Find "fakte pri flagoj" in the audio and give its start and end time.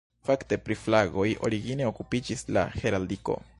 0.27-1.27